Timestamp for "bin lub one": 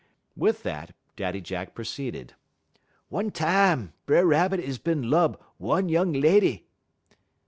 4.79-5.85